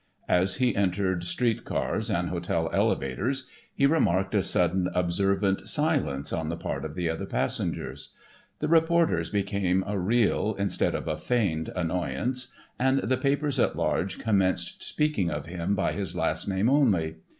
[0.27, 6.49] As he entered street cars and hotel elevators he remarked a sudden observant silence on
[6.49, 8.15] the part of the other passengers.
[8.57, 12.47] The reporters became a real instead of a feigned annoyance
[12.79, 17.17] and the papers at large commenced speaking of him by his last name only.